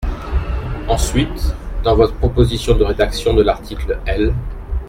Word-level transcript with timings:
Ensuite, 0.87 1.53
dans 1.83 1.95
votre 1.95 2.15
proposition 2.15 2.75
de 2.75 2.83
rédaction 2.83 3.35
de 3.35 3.43
l’article 3.43 3.99
L. 4.07 4.33